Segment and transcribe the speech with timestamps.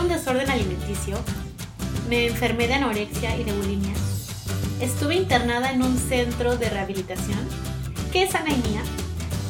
[0.00, 1.16] Un desorden alimenticio,
[2.08, 3.94] me enfermé de anorexia y de bulimia,
[4.80, 7.38] estuve internada en un centro de rehabilitación,
[8.12, 8.82] que es anemia.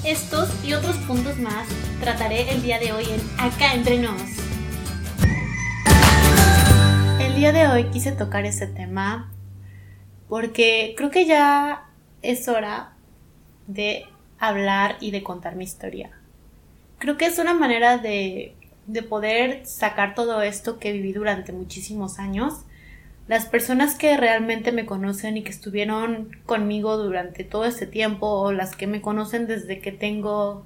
[0.04, 1.66] Estos y otros puntos más
[1.98, 4.20] trataré el día de hoy en Acá Entre Nos.
[7.20, 9.32] El día de hoy quise tocar ese tema
[10.28, 11.88] porque creo que ya
[12.22, 12.92] es hora
[13.66, 14.06] de
[14.38, 16.10] hablar y de contar mi historia.
[16.98, 18.54] Creo que es una manera de,
[18.86, 22.64] de poder sacar todo esto que viví durante muchísimos años.
[23.26, 28.52] Las personas que realmente me conocen y que estuvieron conmigo durante todo este tiempo o
[28.52, 30.64] las que me conocen desde que tengo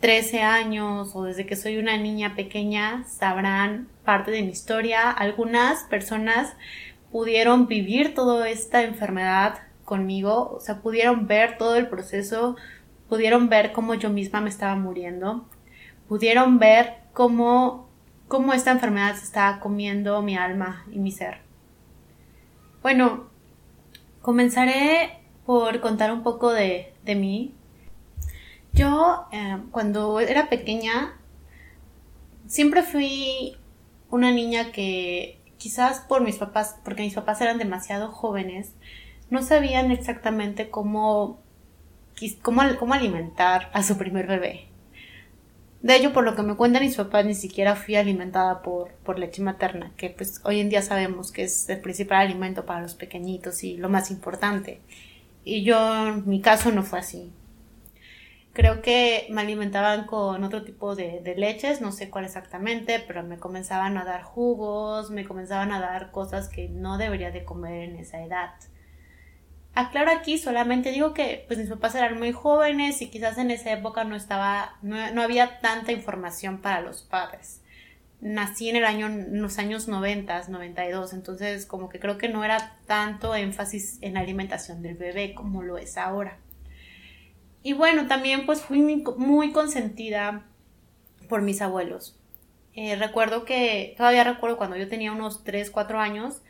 [0.00, 5.10] 13 años o desde que soy una niña pequeña sabrán parte de mi historia.
[5.10, 6.54] Algunas personas
[7.10, 12.56] pudieron vivir toda esta enfermedad conmigo, o sea, pudieron ver todo el proceso,
[13.08, 15.48] pudieron ver cómo yo misma me estaba muriendo,
[16.08, 17.88] pudieron ver cómo,
[18.28, 21.40] cómo esta enfermedad se estaba comiendo mi alma y mi ser.
[22.80, 23.26] Bueno,
[24.22, 27.56] comenzaré por contar un poco de, de mí.
[28.72, 31.18] Yo, eh, cuando era pequeña,
[32.46, 33.56] siempre fui
[34.10, 38.74] una niña que quizás por mis papás, porque mis papás eran demasiado jóvenes,
[39.28, 41.40] no sabían exactamente cómo,
[42.42, 44.67] cómo, cómo alimentar a su primer bebé.
[45.82, 49.18] De ello, por lo que me cuentan mis papás, ni siquiera fui alimentada por, por
[49.18, 52.94] leche materna, que pues hoy en día sabemos que es el principal alimento para los
[52.94, 54.80] pequeñitos y lo más importante.
[55.44, 57.32] Y yo, en mi caso, no fue así.
[58.52, 63.22] Creo que me alimentaban con otro tipo de, de, leches, no sé cuál exactamente, pero
[63.22, 67.90] me comenzaban a dar jugos, me comenzaban a dar cosas que no debería de comer
[67.90, 68.50] en esa edad.
[69.78, 73.70] Aclaro aquí, solamente digo que pues mis papás eran muy jóvenes y quizás en esa
[73.70, 77.62] época no estaba, no, había tanta información para los padres.
[78.20, 82.76] Nací en el año, los años 90, 92, entonces como que creo que no era
[82.86, 86.38] tanto énfasis en la alimentación del bebé como lo es ahora.
[87.62, 90.44] Y bueno, también pues fui muy, consentida
[91.28, 92.18] por mis abuelos.
[92.74, 96.42] Eh, recuerdo que, todavía recuerdo cuando yo tenía unos 3, 4 años,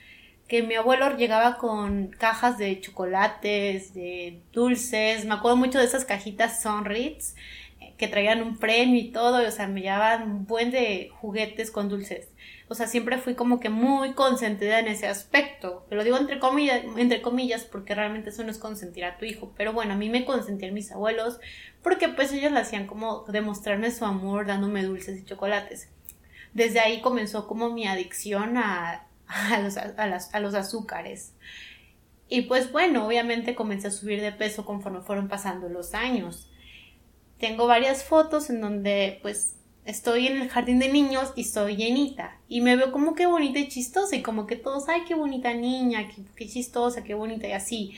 [0.48, 6.06] que mi abuelo llegaba con cajas de chocolates, de dulces, me acuerdo mucho de esas
[6.06, 7.34] cajitas Sonritz
[7.80, 11.70] eh, que traían un premio y todo, o sea, me llevaban un buen de juguetes
[11.70, 12.28] con dulces.
[12.70, 15.86] O sea, siempre fui como que muy consentida en ese aspecto.
[15.90, 19.52] Lo digo entre comillas, entre comillas porque realmente eso no es consentir a tu hijo.
[19.56, 21.40] Pero bueno, a mí me consentían mis abuelos
[21.82, 25.88] porque pues ellos lo hacían como demostrarme su amor dándome dulces y chocolates.
[26.52, 29.07] Desde ahí comenzó como mi adicción a
[29.52, 31.34] a los, a, los azúcares.
[32.28, 36.50] Y pues bueno, obviamente comencé a subir de peso conforme fueron pasando los años.
[37.38, 42.38] Tengo varias fotos en donde pues estoy en el jardín de niños y soy llenita.
[42.48, 45.54] Y me veo como que bonita y chistosa y como que todos, ay, qué bonita
[45.54, 47.94] niña, qué, qué chistosa, qué bonita y así.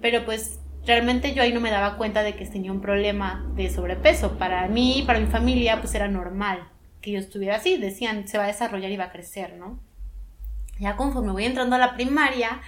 [0.00, 3.70] Pero pues realmente yo ahí no me daba cuenta de que tenía un problema de
[3.70, 4.38] sobrepeso.
[4.38, 6.68] Para mí, para mi familia, pues era normal
[7.00, 7.76] que yo estuviera así.
[7.76, 9.78] Decían, se va a desarrollar y va a crecer, ¿no?
[10.78, 12.60] Ya conforme voy entrando a la primaria,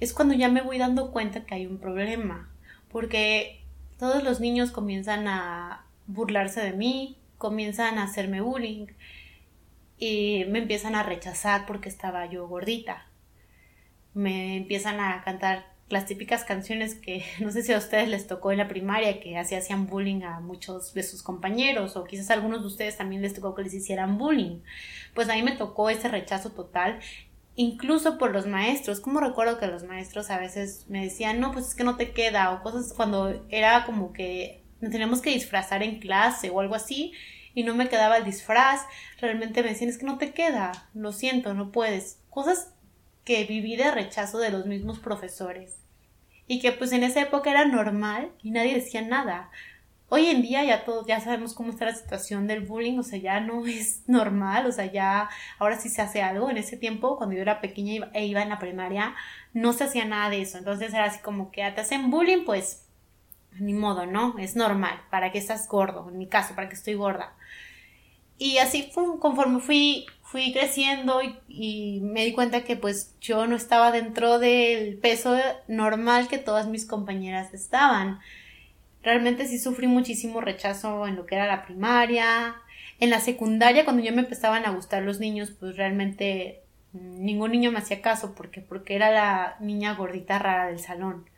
[0.00, 2.50] es cuando ya me voy dando cuenta que hay un problema,
[2.90, 3.64] porque
[3.98, 8.86] todos los niños comienzan a burlarse de mí, comienzan a hacerme bullying
[9.98, 13.06] y me empiezan a rechazar porque estaba yo gordita.
[14.14, 18.50] Me empiezan a cantar las típicas canciones que no sé si a ustedes les tocó
[18.50, 22.34] en la primaria, que así hacían bullying a muchos de sus compañeros, o quizás a
[22.34, 24.60] algunos de ustedes también les tocó que les hicieran bullying.
[25.14, 26.98] Pues a mí me tocó ese rechazo total
[27.56, 29.00] incluso por los maestros.
[29.00, 32.12] Como recuerdo que los maestros a veces me decían, no, pues es que no te
[32.12, 36.74] queda, o cosas cuando era como que nos teníamos que disfrazar en clase o algo
[36.74, 37.12] así,
[37.54, 38.82] y no me quedaba el disfraz,
[39.20, 42.18] realmente me decían, es que no te queda, lo siento, no puedes.
[42.30, 42.72] Cosas
[43.24, 45.78] que viví de rechazo de los mismos profesores.
[46.46, 49.50] Y que pues en esa época era normal y nadie decía nada.
[50.14, 53.18] Hoy en día ya todos ya sabemos cómo está la situación del bullying, o sea,
[53.18, 56.50] ya no es normal, o sea, ya ahora sí se hace algo.
[56.50, 59.14] En ese tiempo, cuando yo era pequeña e iba en la primaria,
[59.54, 60.58] no se hacía nada de eso.
[60.58, 62.84] Entonces era así como que ah, te hacen bullying, pues
[63.58, 64.36] ni modo, ¿no?
[64.36, 67.32] Es normal, para que estás gordo, en mi caso, para que estoy gorda.
[68.36, 73.46] Y así fue, conforme fui, fui creciendo y, y, me di cuenta que pues yo
[73.46, 75.38] no estaba dentro del peso
[75.68, 78.20] normal que todas mis compañeras estaban.
[79.02, 82.56] Realmente sí sufrí muchísimo rechazo en lo que era la primaria.
[83.00, 86.62] En la secundaria, cuando ya me empezaban a gustar los niños, pues realmente
[86.92, 91.28] mm, ningún niño me hacía caso porque, porque era la niña gordita rara del salón.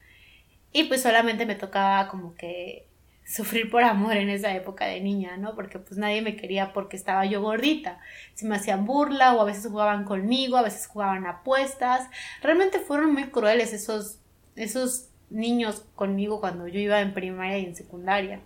[0.73, 2.87] Y pues solamente me tocaba como que
[3.25, 5.55] sufrir por amor en esa época de niña, ¿no?
[5.55, 7.99] Porque pues nadie me quería porque estaba yo gordita.
[8.35, 12.09] Se me hacían burla o a veces jugaban conmigo, a veces jugaban apuestas.
[12.43, 14.19] Realmente fueron muy crueles esos,
[14.57, 18.41] esos niños conmigo cuando yo iba en primaria y en secundaria.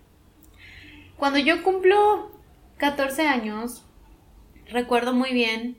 [1.17, 2.31] Cuando yo cumplo
[2.77, 3.85] 14 años,
[4.67, 5.79] recuerdo muy bien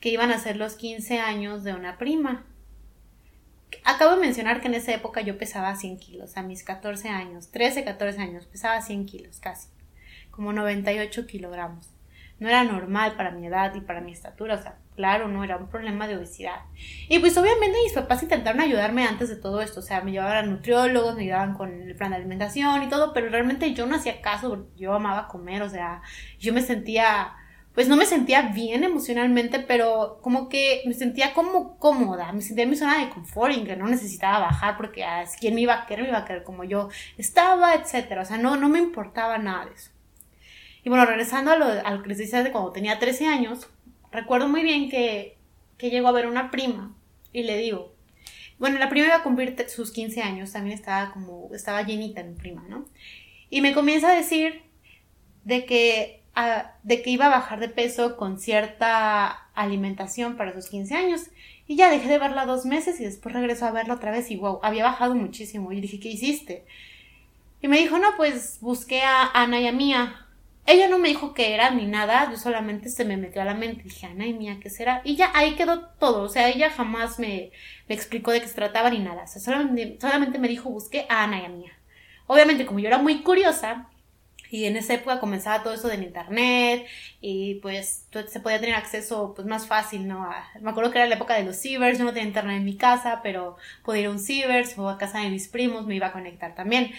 [0.00, 2.44] que iban a ser los 15 años de una prima.
[3.84, 7.50] Acabo de mencionar que en esa época yo pesaba 100 kilos, a mis 14 años,
[7.50, 9.68] 13, 14 años, pesaba 100 kilos casi,
[10.30, 11.94] como 98 kilogramos.
[12.38, 15.56] No era normal para mi edad y para mi estatura, o sea, claro, no era
[15.56, 16.62] un problema de obesidad.
[17.08, 20.36] Y pues obviamente mis papás intentaron ayudarme antes de todo esto, o sea, me llevaban
[20.36, 23.96] a nutriólogos, me ayudaban con el plan de alimentación y todo, pero realmente yo no
[23.96, 26.02] hacía caso, yo amaba comer, o sea,
[26.38, 27.34] yo me sentía
[27.74, 32.64] pues no me sentía bien emocionalmente, pero como que me sentía como cómoda, me sentía
[32.64, 35.74] en mi zona de confort y que no necesitaba bajar porque ah, quien me iba
[35.74, 36.88] a querer, me iba a querer como yo
[37.18, 39.90] estaba, etcétera, o sea, no, no me importaba nada de eso.
[40.84, 43.68] Y bueno, regresando a lo, a que de cuando tenía 13 años,
[44.14, 45.36] recuerdo muy bien que,
[45.76, 46.94] que llegó a ver una prima
[47.32, 47.94] y le digo,
[48.58, 52.34] bueno, la prima iba a cumplir sus 15 años, también estaba como, estaba llenita mi
[52.34, 52.86] prima, ¿no?
[53.50, 54.62] Y me comienza a decir
[55.44, 56.24] de que
[56.82, 61.22] de que iba a bajar de peso con cierta alimentación para sus 15 años.
[61.66, 64.36] Y ya dejé de verla dos meses y después regresó a verla otra vez y
[64.36, 65.72] wow, había bajado muchísimo.
[65.72, 66.64] Y dije, ¿qué hiciste?
[67.62, 70.23] Y me dijo, no, pues busqué a Ana y a Mía.
[70.66, 73.54] Ella no me dijo qué era ni nada, yo solamente se me metió a la
[73.54, 73.82] mente.
[73.84, 75.02] Dije, Ana y Mía, ¿qué será?
[75.04, 76.22] Y ya ahí quedó todo.
[76.22, 77.50] O sea, ella jamás me,
[77.88, 79.24] me explicó de qué se trataba ni nada.
[79.24, 81.72] O sea, solamente, me dijo, busqué a Ana y a Mía.
[82.26, 83.90] Obviamente, como yo era muy curiosa,
[84.50, 86.86] y en esa época comenzaba todo eso del internet
[87.20, 90.30] y pues se podía tener acceso pues más fácil, ¿no?
[90.60, 92.76] me acuerdo que era la época de los cibers, yo no tenía internet en mi
[92.76, 96.08] casa, pero podía ir a un ciber, o a casa de mis primos, me iba
[96.08, 96.92] a conectar también.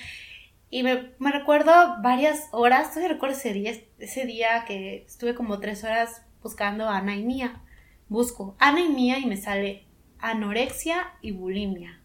[0.75, 5.62] Y me, me recuerdo varias horas, todavía recuerdo ese día, ese día que estuve como
[5.62, 7.62] tres horas buscando a Ana y Mía.
[8.10, 9.86] Busco Ana y Mía y me sale
[10.19, 12.01] anorexia y bulimia.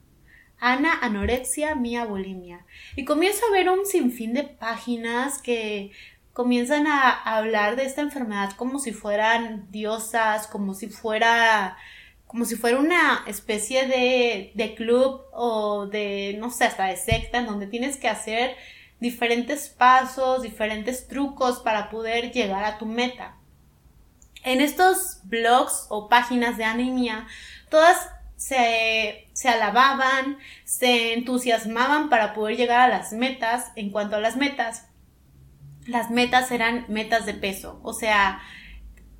[0.60, 2.64] Ana Anorexia, Mía Bulimia.
[2.94, 5.90] Y comienzo a ver un sinfín de páginas que
[6.32, 11.76] comienzan a hablar de esta enfermedad como si fueran diosas, como si fuera
[12.30, 17.38] como si fuera una especie de, de club o de, no sé, hasta de secta,
[17.38, 18.56] en donde tienes que hacer
[19.00, 23.34] diferentes pasos, diferentes trucos para poder llegar a tu meta.
[24.44, 27.26] En estos blogs o páginas de anemia,
[27.68, 27.98] todas
[28.36, 33.72] se, se alababan, se entusiasmaban para poder llegar a las metas.
[33.74, 34.86] En cuanto a las metas,
[35.84, 38.40] las metas eran metas de peso, o sea,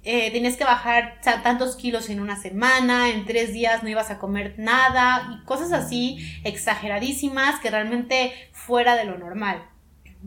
[0.03, 4.19] eh, tenías que bajar tantos kilos en una semana, en tres días no ibas a
[4.19, 9.63] comer nada y cosas así exageradísimas que realmente fuera de lo normal.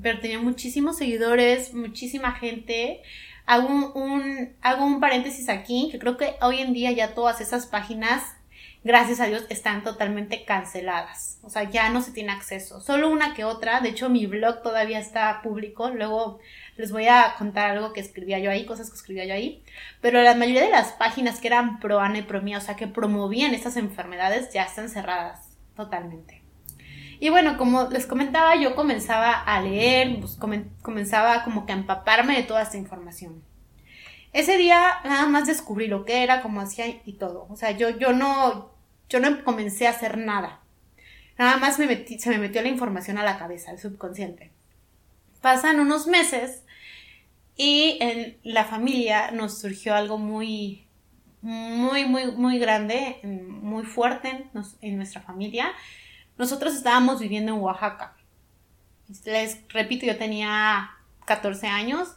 [0.01, 3.01] Pero tenía muchísimos seguidores, muchísima gente.
[3.45, 7.65] Hago un, hago un paréntesis aquí, que creo que hoy en día ya todas esas
[7.65, 8.23] páginas
[8.83, 11.39] gracias a Dios, están totalmente canceladas.
[11.41, 12.81] O sea, ya no se tiene acceso.
[12.81, 13.79] Solo una que otra.
[13.79, 15.89] De hecho, mi blog todavía está público.
[15.89, 16.39] Luego
[16.77, 19.63] les voy a contar algo que escribía yo ahí, cosas que escribía yo ahí.
[20.01, 22.75] Pero la mayoría de las páginas que eran pro Ana y pro mía, o sea,
[22.75, 26.41] que promovían estas enfermedades, ya están cerradas totalmente.
[27.19, 30.37] Y bueno, como les comentaba, yo comenzaba a leer, pues,
[30.81, 33.41] comenzaba como que a empaparme de toda esta información.
[34.33, 37.45] Ese día nada más descubrí lo que era, cómo hacía y todo.
[37.49, 38.71] O sea, yo, yo no,
[39.07, 40.59] yo no comencé a hacer nada.
[41.37, 44.51] Nada más me se me metió la información a la cabeza, al subconsciente.
[45.39, 46.62] Pasan unos meses
[47.55, 50.87] y en la familia nos surgió algo muy,
[51.41, 54.49] muy, muy, muy grande, muy fuerte
[54.81, 55.71] en, nuestra familia.
[56.37, 58.15] Nosotros estábamos viviendo en Oaxaca.
[59.25, 60.91] Les repito, yo tenía
[61.25, 62.15] 14 años,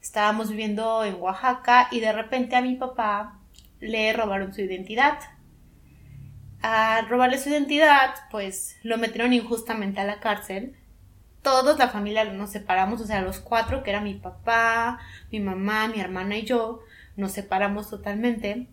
[0.00, 3.40] estábamos viviendo en Oaxaca y de repente a mi papá
[3.80, 5.18] le robaron su identidad
[6.66, 10.74] a robarle su identidad, pues lo metieron injustamente a la cárcel.
[11.44, 14.98] Todos, la familia, nos separamos, o sea, los cuatro, que era mi papá,
[15.30, 16.80] mi mamá, mi hermana y yo,
[17.16, 18.66] nos separamos totalmente.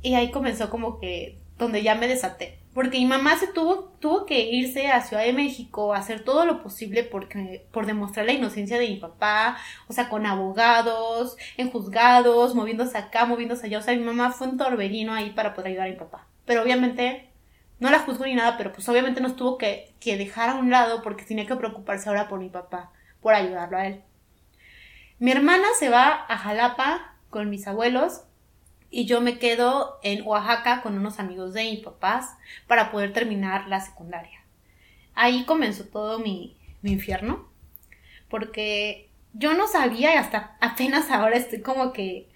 [0.00, 2.60] Y ahí comenzó como que, donde ya me desaté.
[2.72, 6.46] Porque mi mamá se tuvo, tuvo que irse a Ciudad de México a hacer todo
[6.46, 11.70] lo posible porque, por demostrar la inocencia de mi papá, o sea, con abogados, en
[11.70, 13.78] juzgados, moviéndose acá, moviéndose allá.
[13.80, 16.62] O sea, mi mamá fue un torbellino ahí para poder ayudar a mi papá pero
[16.62, 17.28] obviamente
[17.78, 20.70] no la juzgo ni nada, pero pues obviamente nos tuvo que, que dejar a un
[20.70, 22.90] lado porque tenía que preocuparse ahora por mi papá,
[23.20, 24.02] por ayudarlo a él.
[25.18, 28.22] Mi hermana se va a Jalapa con mis abuelos
[28.90, 33.68] y yo me quedo en Oaxaca con unos amigos de mis papás para poder terminar
[33.68, 34.42] la secundaria.
[35.14, 37.48] Ahí comenzó todo mi, mi infierno,
[38.28, 42.28] porque yo no sabía y hasta apenas ahora estoy como que,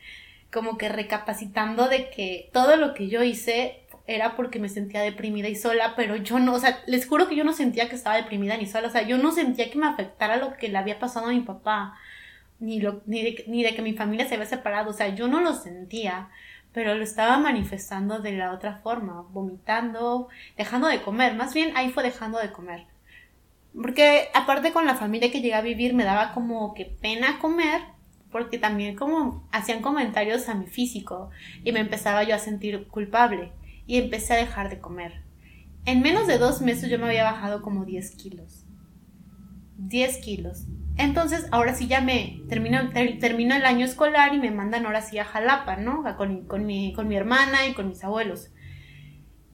[0.53, 3.80] como que recapacitando de que todo lo que yo hice
[4.11, 7.37] era porque me sentía deprimida y sola, pero yo no, o sea, les juro que
[7.37, 9.87] yo no sentía que estaba deprimida ni sola, o sea, yo no sentía que me
[9.87, 11.97] afectara lo que le había pasado a mi papá,
[12.59, 15.29] ni, lo, ni, de, ni de que mi familia se había separado, o sea, yo
[15.29, 16.29] no lo sentía,
[16.73, 21.91] pero lo estaba manifestando de la otra forma, vomitando, dejando de comer, más bien ahí
[21.91, 22.87] fue dejando de comer.
[23.73, 27.81] Porque aparte con la familia que llegué a vivir me daba como que pena comer,
[28.33, 31.31] porque también como hacían comentarios a mi físico
[31.65, 33.53] y me empezaba yo a sentir culpable
[33.91, 35.23] y empecé a dejar de comer.
[35.85, 38.65] En menos de dos meses yo me había bajado como 10 kilos.
[39.79, 40.67] 10 kilos.
[40.97, 45.19] Entonces, ahora sí ya me termino, termino el año escolar y me mandan ahora sí
[45.19, 46.05] a Jalapa, ¿no?
[46.17, 48.53] Con, con, mi, con mi hermana y con mis abuelos.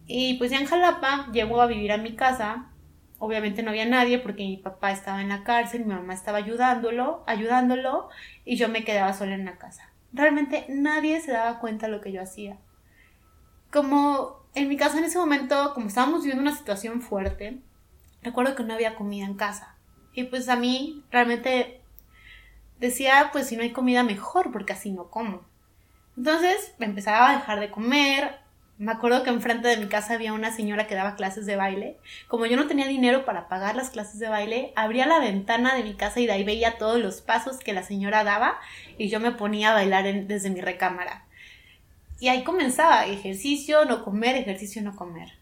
[0.07, 2.73] Y pues ya en Jalapa llego a vivir a mi casa
[3.19, 7.25] obviamente no había nadie porque mi papá estaba en la cárcel, mi mamá estaba ayudándolo,
[7.27, 8.11] ayudándolo
[8.45, 9.91] y yo me quedaba sola en la casa.
[10.13, 12.59] Realmente nadie se daba cuenta de lo que yo hacía.
[13.71, 17.59] Como en mi casa en ese momento, como estábamos viviendo una situación fuerte,
[18.23, 19.77] recuerdo que no había comida en casa.
[20.13, 21.83] Y pues a mí realmente
[22.81, 25.43] decía, pues si no hay comida mejor, porque así no como.
[26.17, 28.41] Entonces me empezaba a dejar de comer,
[28.79, 31.97] me acuerdo que enfrente de mi casa había una señora que daba clases de baile.
[32.29, 35.83] Como yo no tenía dinero para pagar las clases de baile, abría la ventana de
[35.83, 38.59] mi casa y de ahí veía todos los pasos que la señora daba
[38.99, 41.26] y yo me ponía a bailar desde mi recámara.
[42.19, 45.33] Y ahí comenzaba ejercicio, no comer, ejercicio, no comer.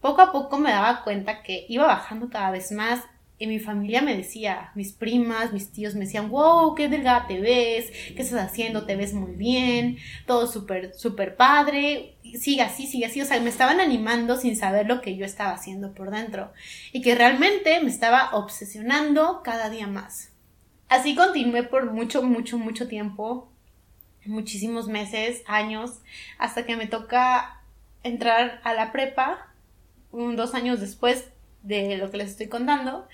[0.00, 3.02] Poco a poco me daba cuenta que iba bajando cada vez más
[3.38, 7.38] y mi familia me decía, mis primas, mis tíos me decían, wow, qué delgada te
[7.38, 13.04] ves, qué estás haciendo, te ves muy bien, todo súper, súper padre, sigue así, sigue
[13.04, 16.52] así, o sea, me estaban animando sin saber lo que yo estaba haciendo por dentro
[16.92, 20.30] y que realmente me estaba obsesionando cada día más.
[20.88, 23.50] Así continué por mucho, mucho, mucho tiempo,
[24.28, 26.00] muchísimos meses, años,
[26.38, 27.60] hasta que me toca
[28.02, 29.48] entrar a la prepa,
[30.12, 31.28] dos años después
[31.62, 33.06] de lo que les estoy contando,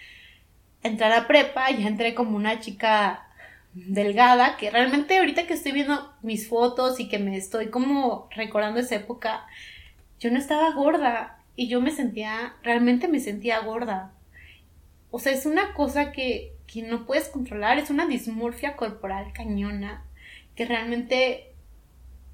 [0.82, 3.26] entrar a prepa, ya entré como una chica
[3.74, 8.80] delgada, que realmente ahorita que estoy viendo mis fotos y que me estoy como recordando
[8.80, 9.46] esa época,
[10.20, 14.12] yo no estaba gorda y yo me sentía, realmente me sentía gorda.
[15.10, 20.04] O sea, es una cosa que, que no puedes controlar, es una dismorfia corporal cañona,
[20.54, 21.52] que realmente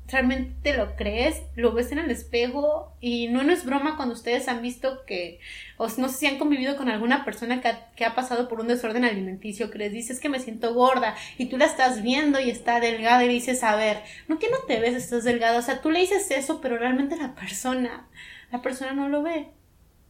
[0.08, 4.48] realmente lo crees, lo ves en el espejo y no, no es broma cuando ustedes
[4.48, 5.38] han visto que,
[5.76, 8.60] o no sé si han convivido con alguna persona que ha, que ha pasado por
[8.60, 12.40] un desorden alimenticio, que les dices que me siento gorda y tú la estás viendo
[12.40, 15.62] y está delgada y dices, a ver, no que no te ves, estás delgada, o
[15.62, 18.08] sea, tú le dices eso, pero realmente la persona,
[18.50, 19.48] la persona no lo ve.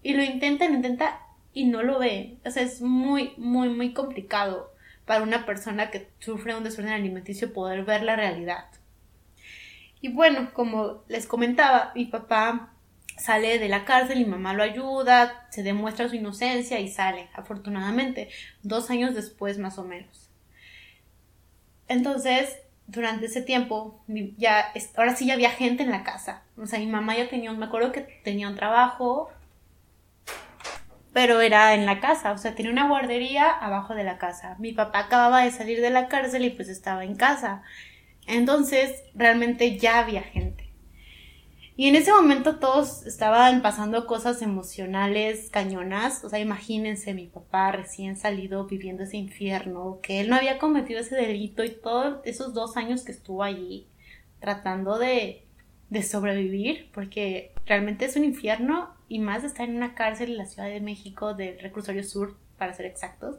[0.03, 1.21] Y lo intenta, lo intenta
[1.53, 4.71] y no lo ve, o sea, es muy, muy, muy complicado
[5.09, 8.67] para una persona que sufre un desorden alimenticio poder ver la realidad.
[10.01, 12.75] Y bueno, como les comentaba, mi papá
[13.17, 18.29] sale de la cárcel, y mamá lo ayuda, se demuestra su inocencia y sale, afortunadamente,
[18.63, 20.31] dos años después más o menos.
[21.89, 24.05] Entonces, durante ese tiempo,
[24.37, 26.43] ya, ahora sí ya había gente en la casa.
[26.57, 29.31] O sea, mi mamá ya tenía, me acuerdo que tenía un trabajo,
[31.19, 34.55] pero era en la casa, o sea, tenía una guardería abajo de la casa.
[34.61, 37.65] Mi papá acababa de salir de la cárcel y pues estaba en casa.
[38.29, 40.73] Entonces, realmente ya había gente.
[41.75, 46.23] Y en ese momento todos estaban pasando cosas emocionales cañonas.
[46.23, 51.01] O sea, imagínense mi papá recién salido viviendo ese infierno, que él no había cometido
[51.01, 53.89] ese delito y todos esos dos años que estuvo allí
[54.39, 55.43] tratando de,
[55.91, 60.39] de sobrevivir, porque realmente es un infierno y más de estar en una cárcel en
[60.39, 63.37] la Ciudad de México del Reclusorio Sur, para ser exactos.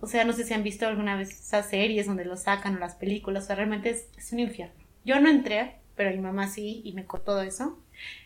[0.00, 2.78] O sea, no sé si han visto alguna vez esas series donde lo sacan o
[2.78, 4.74] las películas, o sea, realmente es, un infierno.
[5.04, 7.78] Yo no entré, pero mi mamá sí y me contó eso.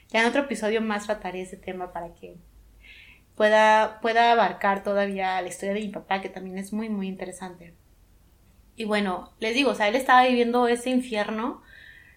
[0.09, 2.37] Ya en otro episodio más trataré ese tema para que
[3.37, 7.75] pueda, pueda abarcar todavía la historia de mi papá, que también es muy, muy interesante.
[8.77, 11.63] Y bueno, les digo, o sea, él estaba viviendo ese infierno,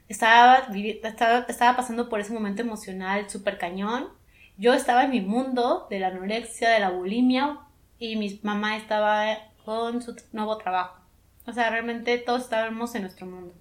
[0.10, 0.68] estaba,
[1.04, 4.10] estaba, estaba pasando por ese momento emocional súper cañón.
[4.58, 7.60] Yo estaba en mi mundo de la anorexia, de la bulimia,
[8.00, 11.02] y mi mamá estaba con su nuevo trabajo.
[11.46, 13.54] O sea, realmente todos estábamos en nuestro mundo.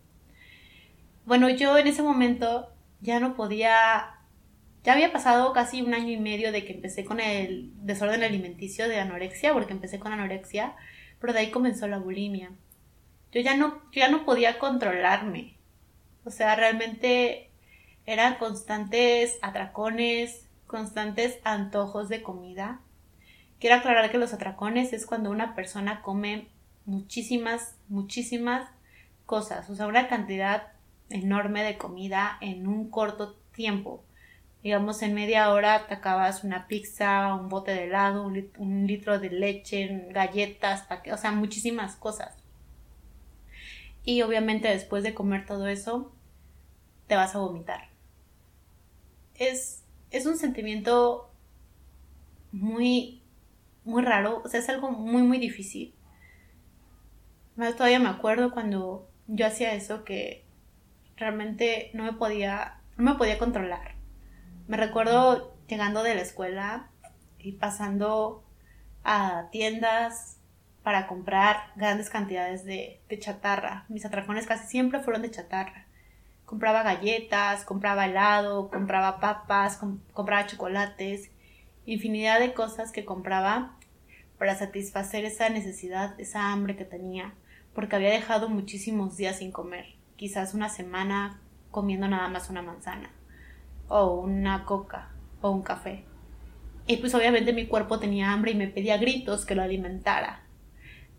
[1.25, 2.71] Bueno, yo en ese momento
[3.01, 4.21] ya no podía,
[4.85, 8.89] ya había pasado casi un año y medio de que empecé con el desorden alimenticio
[8.89, 10.77] de anorexia, porque empecé con anorexia,
[11.21, 12.53] pero de ahí comenzó la bulimia.
[13.33, 15.57] Yo ya no, yo ya no podía controlarme.
[16.25, 17.51] O sea, realmente
[18.07, 22.81] eran constantes atracones, constantes antojos de comida
[23.65, 26.49] quiero aclarar que los atracones es cuando una persona come
[26.85, 28.69] muchísimas, muchísimas
[29.27, 30.69] cosas, o sea, una cantidad
[31.09, 34.05] enorme de comida en un corto tiempo.
[34.63, 39.31] Digamos, en media hora te acabas una pizza, un bote de helado, un, litro de
[39.31, 42.35] leche, galletas, o sea, muchísimas cosas.
[44.05, 46.13] Y obviamente después de comer todo eso,
[47.07, 47.89] te vas a vomitar.
[49.35, 51.31] Es, es un sentimiento
[52.53, 53.23] muy,
[53.85, 55.95] muy raro, o sea, es algo muy, muy difícil.
[57.57, 60.45] Todavía me acuerdo cuando yo hacía eso que
[61.17, 63.95] realmente no me podía, no me podía controlar.
[64.67, 66.91] Me recuerdo llegando de la escuela
[67.39, 68.45] y pasando
[69.05, 70.39] a tiendas
[70.83, 73.85] para comprar grandes cantidades de, chatarra.
[73.89, 75.84] Mis atracones casi siempre fueron de chatarra.
[76.45, 79.81] Compraba galletas, compraba helado, compraba papas,
[80.13, 81.31] compraba chocolates,
[81.87, 83.77] infinidad de cosas que compraba
[84.39, 87.35] para satisfacer esa necesidad, esa hambre que tenía,
[87.75, 89.87] porque había dejado muchísimos días sin comer,
[90.17, 93.11] quizás una semana comiendo nada más una manzana,
[93.89, 95.11] o una coca,
[95.41, 96.05] o un café.
[96.87, 100.43] Y pues obviamente mi cuerpo tenía hambre y me pedía gritos que lo alimentara.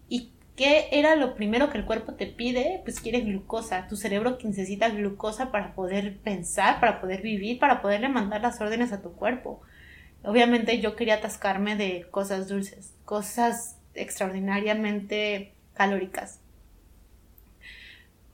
[0.07, 2.81] ¿Y qué era lo primero que el cuerpo te pide?
[2.83, 3.87] Pues quiere glucosa.
[3.87, 8.91] Tu cerebro necesita glucosa para poder pensar, para poder vivir, para poderle mandar las órdenes
[8.91, 9.61] a tu cuerpo.
[10.23, 16.39] Obviamente yo quería atascarme de cosas dulces, cosas extraordinariamente calóricas.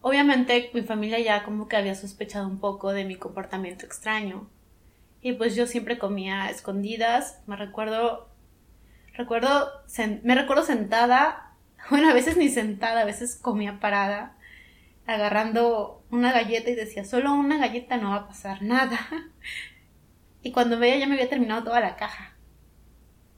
[0.02, 4.48] Obviamente mi familia ya como que había sospechado un poco de mi comportamiento extraño.
[5.22, 7.40] Y pues yo siempre comía escondidas.
[7.46, 8.28] Me recuerdo
[9.14, 9.70] recuerdo
[10.24, 11.51] me recuerdo sentada
[11.90, 14.36] bueno, a veces ni sentada, a veces comía parada,
[15.06, 19.00] agarrando una galleta y decía, solo una galleta no va a pasar nada.
[20.44, 22.34] Y cuando veía ya me había terminado toda la caja.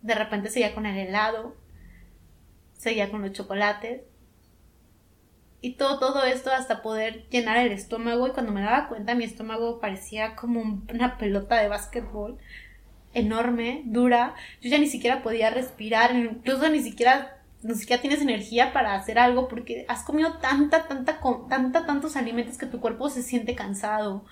[0.02, 1.54] De repente seguía con el helado,
[2.78, 4.04] seguía con los chocolates.
[5.60, 8.28] Y todo, todo esto hasta poder llenar el estómago.
[8.28, 12.38] Y cuando me daba cuenta, mi estómago parecía como una pelota de básquetbol
[13.14, 14.36] enorme, dura.
[14.62, 19.18] Yo ya ni siquiera podía respirar, incluso ni siquiera ni siquiera tienes energía para hacer
[19.18, 24.26] algo porque has comido tanta, tanta, tanta, tantos alimentos que tu cuerpo se siente cansado.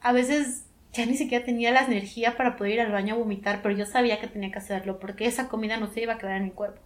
[0.00, 3.62] A veces ya ni siquiera tenía la energía para poder ir al baño a vomitar,
[3.62, 6.36] pero yo sabía que tenía que hacerlo porque esa comida no se iba a quedar
[6.36, 6.82] en mi cuerpo.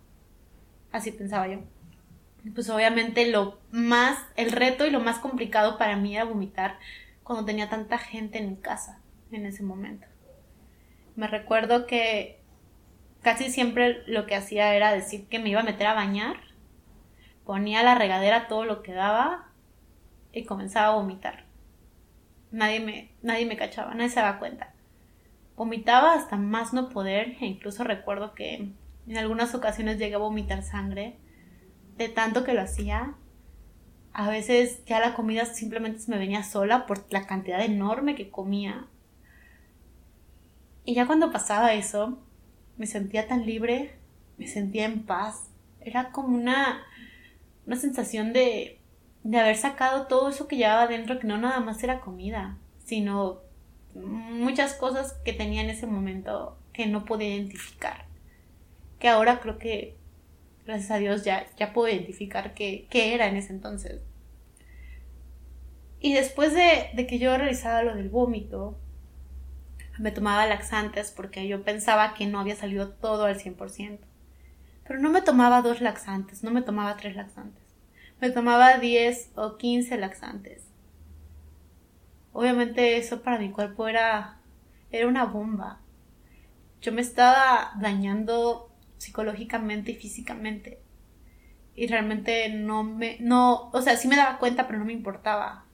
[0.92, 1.60] Así pensaba yo.
[2.54, 6.78] Pues obviamente lo más, el reto y lo más complicado para mí era vomitar
[7.22, 9.00] cuando tenía tanta gente en mi casa
[9.32, 10.06] en ese momento.
[11.16, 12.43] Me recuerdo que
[13.24, 16.36] casi siempre lo que hacía era decir que me iba a meter a bañar,
[17.44, 19.48] ponía la regadera todo lo que daba
[20.32, 21.46] y comenzaba a vomitar.
[22.52, 24.74] Nadie me, nadie me cachaba, nadie se daba cuenta.
[25.56, 28.72] Vomitaba hasta más no poder e incluso recuerdo que
[29.06, 31.16] en algunas ocasiones llegué a vomitar sangre
[31.96, 33.14] de tanto que lo hacía.
[34.12, 38.86] A veces ya la comida simplemente me venía sola por la cantidad enorme que comía.
[40.84, 42.18] Y ya cuando pasaba eso,
[42.76, 43.94] me sentía tan libre,
[44.38, 45.50] me sentía en paz.
[45.80, 46.82] Era como una,
[47.66, 48.80] una sensación de,
[49.22, 53.40] de haber sacado todo eso que llevaba dentro, que no nada más era comida, sino
[53.94, 58.06] muchas cosas que tenía en ese momento que no podía identificar.
[58.98, 59.96] Que ahora creo que,
[60.66, 64.00] gracias a Dios, ya, ya puedo identificar qué, qué era en ese entonces.
[66.00, 68.78] Y después de, de que yo realizaba lo del vómito,
[69.98, 73.98] me tomaba laxantes porque yo pensaba que no había salido todo al 100%.
[74.86, 77.62] Pero no me tomaba dos laxantes, no me tomaba tres laxantes.
[78.20, 80.64] Me tomaba 10 o 15 laxantes.
[82.32, 84.38] Obviamente eso para mi cuerpo era
[84.90, 85.80] era una bomba.
[86.80, 90.78] Yo me estaba dañando psicológicamente y físicamente.
[91.74, 95.64] Y realmente no me no, o sea, sí me daba cuenta, pero no me importaba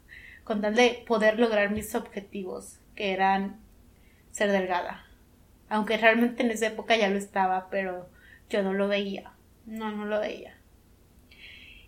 [0.45, 3.61] con tal de poder lograr mis objetivos, que eran
[4.31, 5.07] ser delgada.
[5.69, 8.09] Aunque realmente en esa época ya lo estaba, pero
[8.49, 9.33] yo no lo veía.
[9.67, 10.57] No, no lo veía.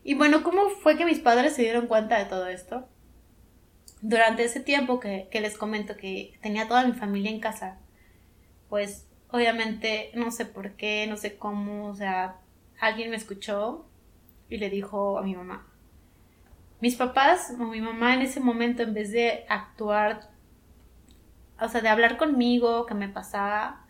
[0.04, 2.88] Y bueno, ¿cómo fue que mis padres se dieron cuenta de todo esto?
[4.00, 7.78] Durante ese tiempo que, que les comento que tenía toda mi familia en casa,
[8.68, 12.36] pues obviamente no sé por qué, no sé cómo, o sea,
[12.80, 13.86] alguien me escuchó
[14.48, 15.66] y le dijo a mi mamá.
[16.80, 20.31] Mis papás o mi mamá en ese momento, en vez de actuar
[21.64, 23.86] o sea, de hablar conmigo, que me pasaba,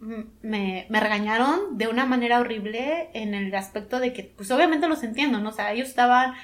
[0.00, 5.02] me, me, regañaron de una manera horrible en el aspecto de que, pues obviamente los
[5.02, 5.48] entiendo, ¿no?
[5.50, 6.34] O sea, ellos estaban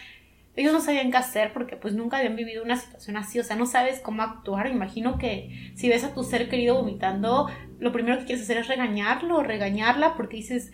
[0.56, 3.56] ellos no sabían qué hacer porque pues nunca habían vivido una situación así, o sea,
[3.56, 4.66] no sabes cómo actuar.
[4.66, 8.68] Imagino que si ves a tu ser querido vomitando, lo primero que quieres hacer es
[8.68, 10.72] regañarlo o regañarla porque dices,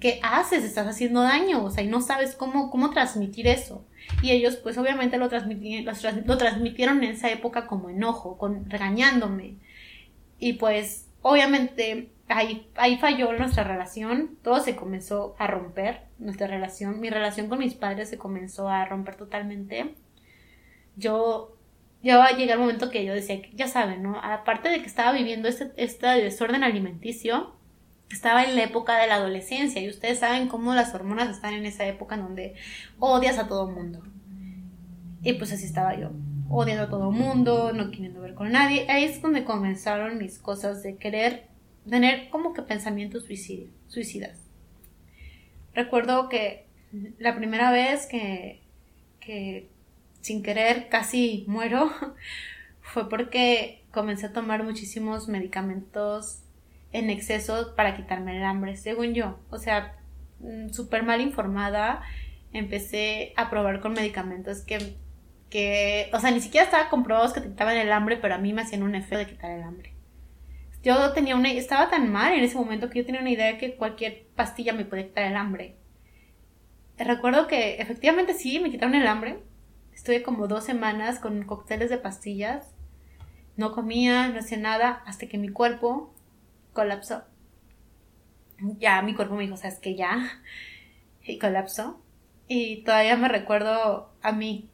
[0.00, 0.64] ¿qué haces?
[0.64, 3.86] Estás haciendo daño, o sea, y no sabes cómo, cómo transmitir eso.
[4.22, 9.56] Y ellos pues obviamente lo, lo transmitieron en esa época como enojo, con, regañándome.
[10.38, 17.00] Y pues obviamente ahí, ahí falló nuestra relación, todo se comenzó a romper, nuestra relación,
[17.00, 19.94] mi relación con mis padres se comenzó a romper totalmente.
[20.96, 21.56] Yo,
[22.02, 24.20] ya llegué al momento que yo decía, ya saben, ¿no?
[24.22, 27.55] Aparte de que estaba viviendo este, este desorden alimenticio,
[28.10, 31.66] estaba en la época de la adolescencia y ustedes saben cómo las hormonas están en
[31.66, 32.54] esa época en donde
[32.98, 34.02] odias a todo mundo.
[35.22, 36.10] Y pues así estaba yo,
[36.48, 38.86] odiando a todo mundo, no queriendo ver con nadie.
[38.88, 41.48] Ahí es donde comenzaron mis cosas de querer
[41.88, 43.24] tener como que pensamientos
[43.88, 44.38] suicidas.
[45.74, 46.66] Recuerdo que
[47.18, 48.62] la primera vez que,
[49.20, 49.68] que
[50.20, 51.90] sin querer casi muero
[52.80, 56.42] fue porque comencé a tomar muchísimos medicamentos
[56.96, 59.38] en exceso para quitarme el hambre, según yo.
[59.50, 59.98] O sea,
[60.40, 62.02] mm, súper mal informada,
[62.52, 64.96] empecé a probar con medicamentos que,
[65.50, 68.52] que, o sea, ni siquiera estaba comprobados que te quitaban el hambre, pero a mí
[68.54, 69.94] me hacían un efecto de quitar el hambre.
[70.82, 73.58] Yo tenía una, estaba tan mal en ese momento que yo tenía una idea de
[73.58, 75.76] que cualquier pastilla me podía quitar el hambre.
[76.96, 79.42] Recuerdo que efectivamente sí, me quitaron el hambre.
[79.92, 82.74] Estuve como dos semanas con cócteles de pastillas.
[83.56, 86.14] No comía, no hacía nada, hasta que mi cuerpo
[86.76, 87.24] colapsó.
[88.78, 90.42] Ya mi cuerpo me dijo, ¿sabes que Ya.
[91.22, 92.00] Y colapsó.
[92.46, 94.70] Y todavía me recuerdo a mí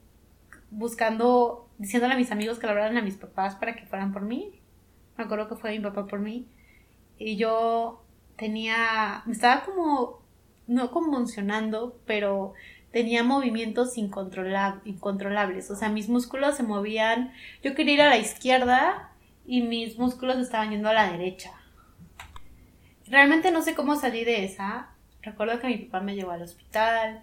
[0.71, 4.23] buscando, diciéndole a mis amigos que le hablaran a mis papás para que fueran por
[4.23, 4.61] mí.
[5.17, 6.47] Me acuerdo que fue mi papá por mí.
[7.19, 8.05] Y yo
[8.37, 10.23] tenía, me estaba como,
[10.67, 12.53] no convulsionando, pero
[12.91, 15.71] tenía movimientos incontrolables.
[15.71, 17.33] O sea, mis músculos se movían.
[17.63, 19.13] Yo quería ir a la izquierda
[19.47, 21.53] y mis músculos estaban yendo a la derecha.
[23.09, 24.91] Realmente no sé cómo salí de esa.
[25.23, 27.23] Recuerdo que mi papá me llevó al hospital.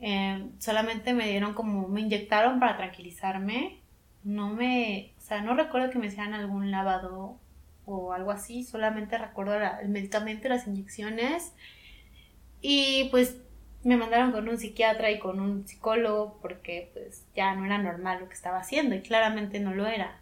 [0.00, 3.80] Em, solamente me dieron como, me inyectaron para tranquilizarme.
[4.24, 7.38] No me, o sea, no recuerdo que me hicieran algún lavado
[7.86, 8.64] o algo así.
[8.64, 11.54] Solamente recuerdo el medicamento, las inyecciones.
[12.60, 13.36] Y pues
[13.84, 18.20] me mandaron con un psiquiatra y con un psicólogo porque pues ya no era normal
[18.20, 20.20] lo que estaba haciendo y claramente no lo era.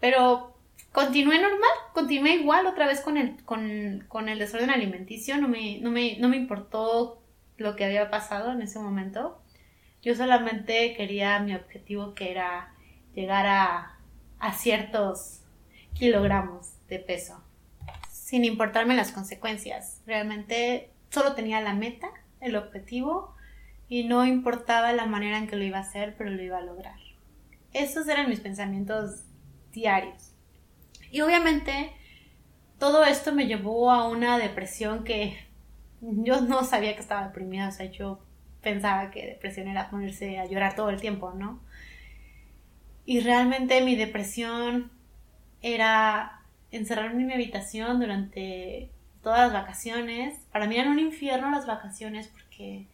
[0.00, 0.55] Pero
[0.96, 5.90] continué normal, continué igual otra vez con el, con, el desorden alimenticio, no me, no,
[5.90, 7.22] me, no me importó
[7.58, 9.38] lo que había pasado en ese momento.
[10.00, 12.72] Yo solamente quería mi objetivo que era
[13.14, 13.98] llegar a,
[14.38, 15.42] a ciertos
[15.92, 17.44] kilogramos de peso,
[18.10, 20.00] sin importarme las consecuencias.
[20.06, 22.08] Realmente solo tenía la meta,
[22.40, 23.36] el objetivo,
[23.86, 26.62] y no importaba la manera en que lo iba a hacer, pero lo iba a
[26.62, 26.98] lograr.
[27.74, 29.24] Esos eran mis pensamientos
[29.72, 30.25] diarios.
[31.10, 31.92] Y obviamente
[32.78, 35.38] todo esto me llevó a una depresión que
[36.00, 38.20] yo no sabía que estaba deprimida, o sea, yo
[38.62, 41.60] pensaba que depresión era ponerse a llorar todo el tiempo, ¿no?
[43.04, 44.90] Y realmente mi depresión
[45.62, 48.90] era encerrarme en mi habitación durante
[49.22, 50.38] todas las vacaciones.
[50.52, 52.86] Para mí eran un infierno las vacaciones porque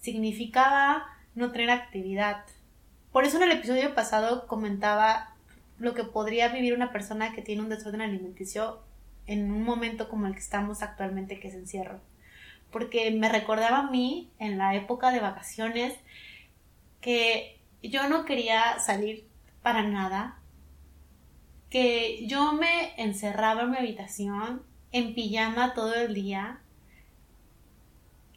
[0.00, 2.44] significaba no tener actividad.
[3.12, 5.34] Por eso en el episodio pasado comentaba
[5.80, 8.82] lo que podría vivir una persona que tiene un desorden alimenticio
[9.26, 12.00] en un momento como el que estamos actualmente, que es encierro.
[12.70, 15.94] Porque me recordaba a mí, en la época de vacaciones,
[17.00, 19.26] que yo no quería salir
[19.62, 20.38] para nada,
[21.70, 24.62] que yo me encerraba en mi habitación
[24.92, 26.60] en pijama todo el día,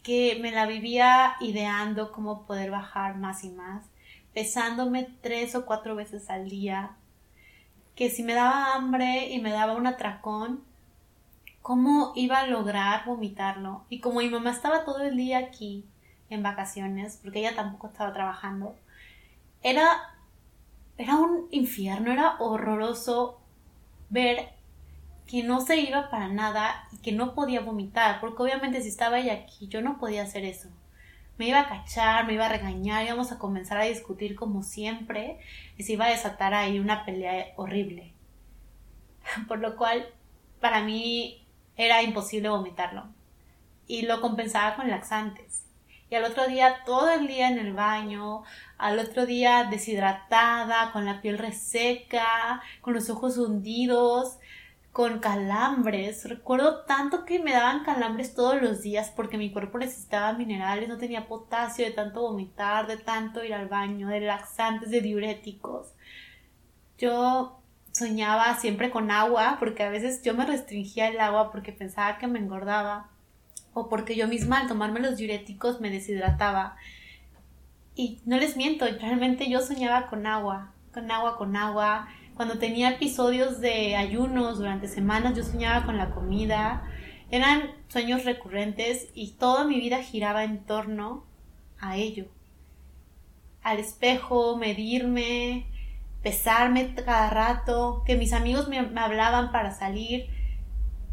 [0.01, 3.83] que me la vivía ideando cómo poder bajar más y más,
[4.33, 6.95] pesándome tres o cuatro veces al día,
[7.95, 10.63] que si me daba hambre y me daba un atracón,
[11.61, 13.85] ¿cómo iba a lograr vomitarlo?
[13.89, 15.85] Y como mi mamá estaba todo el día aquí
[16.29, 18.75] en vacaciones, porque ella tampoco estaba trabajando,
[19.61, 20.15] era,
[20.97, 23.39] era un infierno, era horroroso
[24.09, 24.49] ver
[25.27, 29.19] que no se iba para nada y que no podía vomitar, porque obviamente si estaba
[29.19, 30.69] ella aquí, yo no podía hacer eso
[31.37, 35.39] me iba a cachar, me iba a regañar, íbamos a comenzar a discutir como siempre
[35.77, 38.13] y se iba a desatar ahí una pelea horrible.
[39.47, 40.07] Por lo cual,
[40.59, 43.05] para mí era imposible vomitarlo.
[43.87, 45.65] Y lo compensaba con laxantes.
[46.09, 48.43] Y al otro día, todo el día en el baño,
[48.77, 54.37] al otro día deshidratada, con la piel reseca, con los ojos hundidos,
[54.93, 56.23] con calambres.
[56.29, 60.97] Recuerdo tanto que me daban calambres todos los días porque mi cuerpo necesitaba minerales, no
[60.97, 65.87] tenía potasio de tanto vomitar, de tanto ir al baño, de laxantes, de diuréticos.
[66.99, 67.59] Yo
[67.91, 72.27] soñaba siempre con agua porque a veces yo me restringía el agua porque pensaba que
[72.27, 73.09] me engordaba
[73.73, 76.75] o porque yo misma al tomarme los diuréticos me deshidrataba.
[77.95, 82.07] Y no les miento, realmente yo soñaba con agua, con agua, con agua.
[82.35, 86.83] Cuando tenía episodios de ayunos durante semanas, yo soñaba con la comida.
[87.29, 91.25] Eran sueños recurrentes y toda mi vida giraba en torno
[91.79, 92.25] a ello.
[93.61, 95.67] Al espejo, medirme,
[96.23, 100.27] pesarme cada rato, que mis amigos me, hablaban para salir.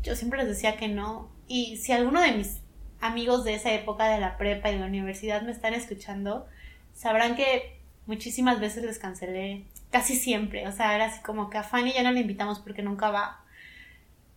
[0.02, 1.30] Yo siempre les decía que no.
[1.46, 2.62] Y si alguno de mis
[3.00, 6.46] amigos de esa época de la prepa y de la universidad me están escuchando,
[6.94, 7.79] sabrán que
[8.10, 12.02] muchísimas veces les cancelé, casi siempre, o sea, era así como que a Fanny ya
[12.02, 13.44] no la invitamos porque nunca va.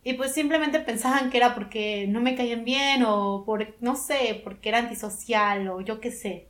[0.03, 4.39] Y pues simplemente pensaban que era porque no me caían bien o por, no sé,
[4.43, 6.47] porque era antisocial o yo qué sé.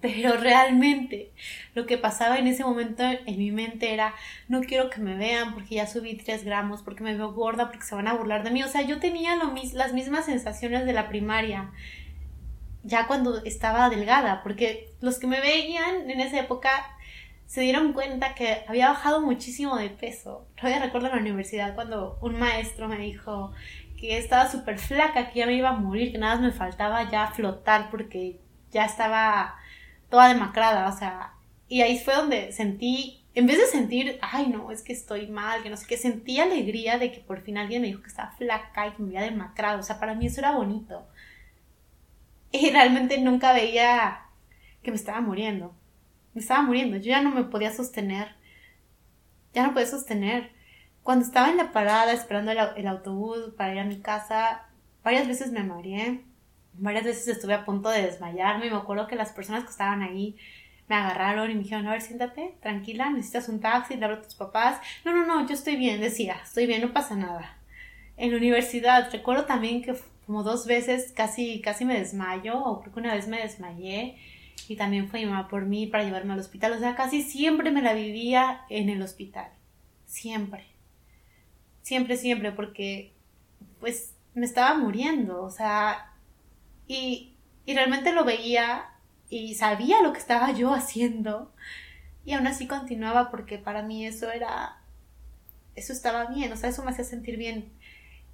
[0.00, 1.30] Pero realmente
[1.74, 4.14] lo que pasaba en ese momento en mi mente era,
[4.48, 7.84] no quiero que me vean porque ya subí 3 gramos, porque me veo gorda, porque
[7.84, 8.62] se van a burlar de mí.
[8.62, 11.70] O sea, yo tenía lo las mismas sensaciones de la primaria,
[12.86, 16.70] ya cuando estaba delgada, porque los que me veían en esa época
[17.46, 20.46] se dieron cuenta que había bajado muchísimo de peso.
[20.56, 23.52] Todavía recuerdo en la universidad cuando un maestro me dijo
[23.98, 27.10] que estaba súper flaca, que ya me iba a morir, que nada más me faltaba
[27.10, 29.56] ya flotar porque ya estaba
[30.10, 31.32] toda demacrada, o sea,
[31.68, 35.62] y ahí fue donde sentí, en vez de sentir, ay no, es que estoy mal,
[35.62, 38.32] que no sé qué, sentí alegría de que por fin alguien me dijo que estaba
[38.32, 41.06] flaca y que me había demacrado, o sea, para mí eso era bonito.
[42.60, 44.22] Y realmente nunca veía
[44.82, 45.74] que me estaba muriendo,
[46.34, 48.36] me estaba muriendo, yo ya no me podía sostener,
[49.52, 50.52] ya no podía sostener.
[51.02, 54.66] Cuando estaba en la parada esperando el, autobús para ir a mi casa,
[55.02, 56.24] varias veces me mareé
[56.78, 60.02] varias veces estuve a punto de desmayarme y me acuerdo que las personas que estaban
[60.02, 60.36] ahí
[60.88, 64.34] me agarraron y me dijeron, a ver, siéntate, tranquila, necesitas un taxi, le a tus
[64.34, 64.80] papás.
[65.04, 67.58] No, no, no, yo estoy bien, decía, estoy bien, no pasa nada.
[68.16, 72.92] En la universidad, recuerdo también que como dos veces casi, casi me desmayo, o creo
[72.92, 74.16] que una vez me desmayé,
[74.68, 76.72] y también fue mi mamá por mí para llevarme al hospital.
[76.72, 79.50] O sea, casi siempre me la vivía en el hospital.
[80.06, 80.66] Siempre.
[81.82, 83.12] Siempre, siempre, porque
[83.78, 85.42] pues me estaba muriendo.
[85.42, 86.12] O sea,
[86.86, 87.34] y,
[87.66, 88.86] realmente lo veía
[89.28, 91.52] y sabía lo que estaba yo haciendo.
[92.24, 94.78] Y aún así continuaba porque para mí eso era,
[95.76, 97.70] eso estaba bien, o sea, eso me hacía sentir bien.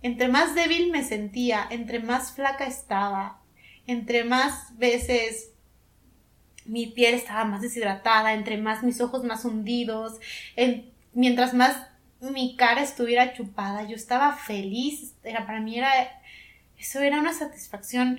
[0.03, 3.41] Entre más débil me sentía, entre más flaca estaba,
[3.87, 5.53] entre más veces
[6.65, 10.21] mi piel estaba más deshidratada, entre más mis ojos más hundidos,
[11.13, 11.89] mientras más
[12.21, 15.91] mi cara estuviera chupada, yo estaba feliz, era para mí era
[16.79, 18.19] eso era una satisfacción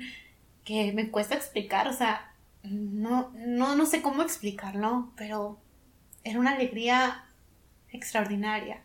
[0.63, 5.59] que me cuesta explicar, o sea, no, no, no sé cómo explicarlo, pero
[6.23, 7.25] era una alegría
[7.89, 8.81] extraordinaria.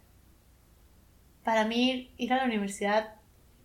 [1.48, 3.14] Para mí ir a la universidad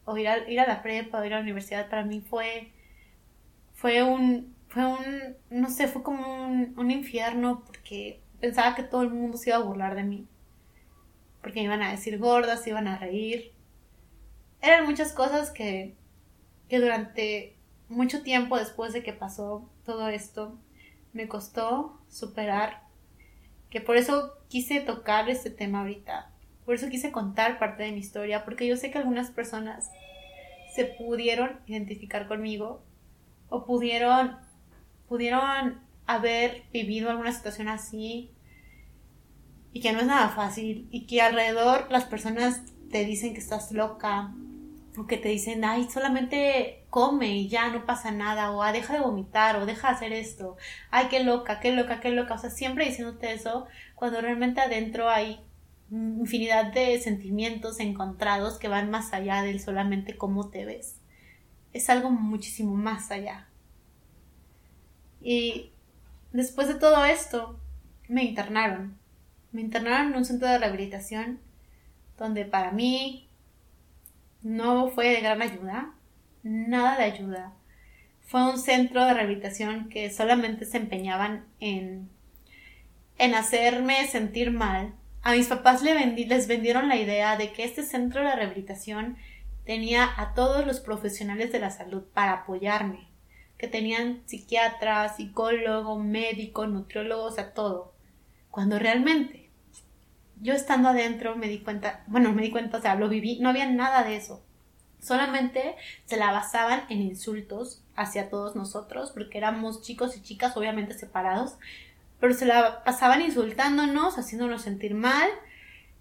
[0.05, 2.71] o ir a, ir a la prepa o ir a la universidad para mí fue
[3.73, 9.01] fue un fue un no sé fue como un, un infierno porque pensaba que todo
[9.01, 10.27] el mundo se iba a burlar de mí.
[11.41, 13.51] Porque me iban a decir gordas se iban a reír.
[14.61, 15.97] Eran muchas cosas que
[16.69, 17.57] que durante
[17.89, 20.57] mucho tiempo después de que pasó todo esto,
[21.11, 22.83] me costó superar,
[23.69, 26.32] que por eso quise tocar este tema ahorita,
[26.65, 29.91] por eso quise contar parte de mi historia, porque yo sé que algunas personas
[30.73, 32.84] se pudieron identificar conmigo
[33.49, 34.38] o pudieron
[35.08, 38.32] pudieron haber vivido alguna situación así
[39.71, 43.71] y que no es nada fácil y que alrededor las personas te dicen que estás
[43.71, 44.34] loca
[44.97, 48.93] o que te dicen, ay, solamente come y ya no pasa nada, o ah, deja
[48.93, 50.58] de vomitar, o deja de hacer esto,
[50.91, 55.10] ay, qué loca, qué loca, qué loca, o sea, siempre diciéndote eso, cuando realmente adentro
[55.10, 55.39] hay
[55.93, 60.97] infinidad de sentimientos encontrados que van más allá del solamente cómo te ves.
[61.71, 63.47] Es algo muchísimo más allá.
[65.21, 65.71] Y
[66.32, 67.60] después de todo esto,
[68.08, 68.97] me internaron.
[69.51, 71.39] Me internaron en un centro de rehabilitación
[72.17, 73.29] donde para mí
[74.41, 75.93] no fue de gran ayuda,
[76.43, 77.53] nada de ayuda.
[78.21, 82.10] Fue un centro de rehabilitación que solamente se empeñaban en,
[83.17, 84.93] en hacerme sentir mal.
[85.25, 89.15] A mis papás les vendieron la idea de que este centro de rehabilitación
[89.65, 93.07] tenía a todos los profesionales de la salud para apoyarme,
[93.57, 97.93] que tenían psiquiatras, psicólogo, médico, nutriólogos, a todo,
[98.51, 99.49] cuando realmente
[100.41, 103.47] yo estando adentro me di cuenta, bueno, me di cuenta, o sea, lo viví, no
[103.47, 104.43] había nada de eso.
[104.99, 110.93] Solamente se la basaban en insultos hacia todos nosotros, porque éramos chicos y chicas obviamente
[110.93, 111.55] separados,
[112.23, 115.29] pero se la pasaban insultándonos, haciéndonos sentir mal,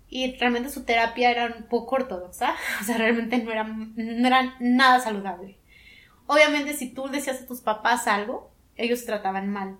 [0.08, 4.54] y realmente su terapia era un poco ortodoxa, o sea, realmente no era, no era
[4.60, 5.58] nada saludable.
[6.28, 9.78] Obviamente si tú decías a tus papás algo, ellos trataban mal.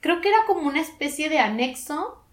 [0.00, 2.24] Creo que era como una especie de anexo,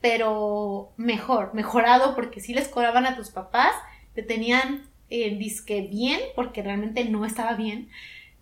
[0.00, 3.76] pero mejor, mejorado, porque si les cobraban a tus papás,
[4.12, 7.90] te tenían eh, disque bien, porque realmente no estaba bien,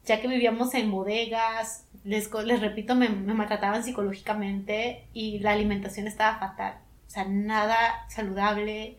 [0.07, 6.07] ya que vivíamos en bodegas, les, les repito, me, me maltrataban psicológicamente y la alimentación
[6.07, 6.79] estaba fatal.
[7.07, 8.99] O sea, nada saludable,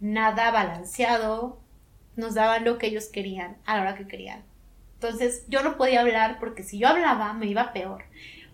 [0.00, 1.60] nada balanceado,
[2.16, 4.42] nos daban lo que ellos querían a la hora que querían.
[4.94, 8.04] Entonces yo no podía hablar porque si yo hablaba me iba peor.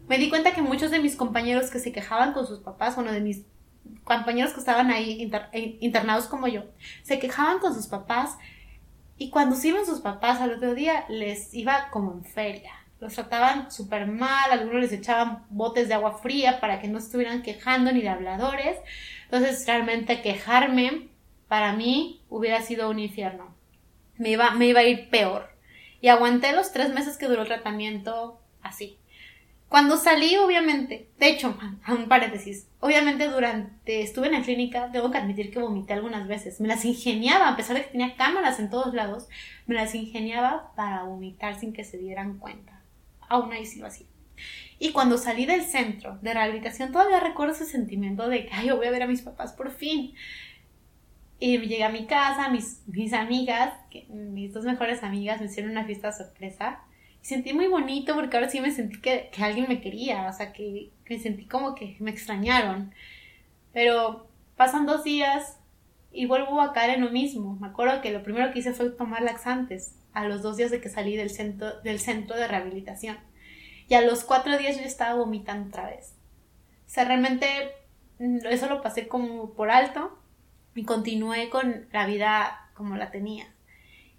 [0.07, 3.11] Me di cuenta que muchos de mis compañeros que se quejaban con sus papás, bueno,
[3.13, 3.43] de mis
[4.05, 6.65] compañeros que estaban ahí eh, internados como yo,
[7.03, 8.37] se quejaban con sus papás
[9.17, 12.73] y cuando se iban sus papás al otro día les iba como en feria.
[13.05, 17.43] Los trataban súper mal, algunos les echaban botes de agua fría para que no estuvieran
[17.43, 18.79] quejando ni de habladores.
[19.25, 21.09] Entonces realmente quejarme
[21.47, 23.55] para mí hubiera sido un infierno.
[24.17, 25.51] Me iba, me iba a ir peor.
[26.01, 28.99] Y aguanté los tres meses que duró el tratamiento así.
[29.69, 31.55] Cuando salí, obviamente, de hecho,
[31.88, 36.59] un paréntesis, obviamente durante, estuve en la clínica, tengo que admitir que vomité algunas veces.
[36.59, 39.29] Me las ingeniaba, a pesar de que tenía cámaras en todos lados,
[39.67, 42.74] me las ingeniaba para vomitar sin que se dieran cuenta.
[43.29, 43.89] Aún ahí sí lo.
[44.79, 48.77] Y cuando salí del centro de rehabilitación, todavía recuerdo ese sentimiento de que, ay, yo
[48.77, 50.15] voy a ver a mis papás por fin.
[51.39, 53.73] Y llegué a mi casa, mis, mis amigas,
[54.09, 56.81] mis dos mejores amigas me hicieron una fiesta sorpresa.
[57.23, 60.33] Y sentí muy bonito porque ahora sí me sentí que, que alguien me quería, o
[60.33, 62.93] sea, que, me sentí como que me extrañaron.
[63.73, 65.59] Pero pasan dos días
[66.13, 67.57] y vuelvo a caer en lo mismo.
[67.61, 70.81] Me acuerdo que lo primero que hice fue tomar laxantes a los dos días de
[70.81, 73.18] que salí del centro, del centro de rehabilitación.
[73.88, 76.14] Y a los cuatro días yo estaba vomitando otra vez.
[76.87, 77.46] O sea, realmente
[78.18, 80.18] mm, eso lo pasé como por alto
[80.74, 83.53] y continué con la vida como la tenía.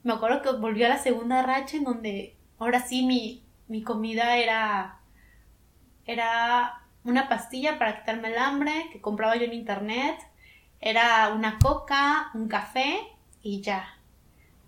[0.04, 4.38] Me acuerdo que volvió a la segunda racha en donde ahora sí mi, mi comida
[4.38, 5.00] era
[6.06, 10.18] era una pastilla para quitarme el hambre que compraba yo en internet,
[10.80, 13.00] era una coca, un café
[13.42, 13.95] y ya.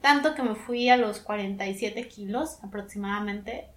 [0.07, 3.67] Tanto que me fui a los 47 kilos aproximadamente.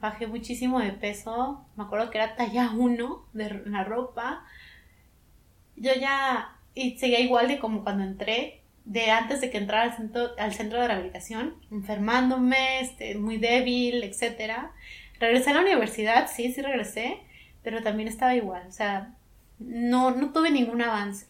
[0.00, 1.66] Bajé muchísimo de peso.
[1.74, 4.44] Me acuerdo que era talla 1 de la ropa.
[5.74, 9.96] Yo ya y seguía igual de como cuando entré, de antes de que entrara al
[9.96, 14.70] centro, al centro de rehabilitación, enfermándome, este, muy débil, etcétera.
[15.18, 17.18] Regresé a la universidad, sí, sí regresé,
[17.64, 19.12] pero también estaba igual, o sea,
[19.58, 21.26] no, no tuve ningún avance.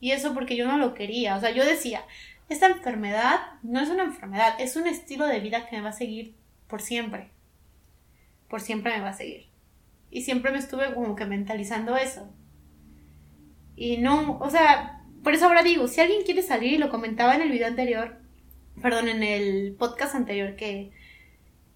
[0.00, 2.02] Y eso porque yo no lo quería, o sea, yo decía,
[2.48, 5.92] esta enfermedad no es una enfermedad, es un estilo de vida que me va a
[5.92, 6.34] seguir
[6.68, 7.30] por siempre.
[8.48, 9.46] Por siempre me va a seguir.
[10.10, 12.28] Y siempre me estuve como que mentalizando eso.
[13.74, 17.34] Y no, o sea, por eso ahora digo, si alguien quiere salir, y lo comentaba
[17.34, 18.16] en el video anterior,
[18.80, 20.92] perdón, en el podcast anterior, que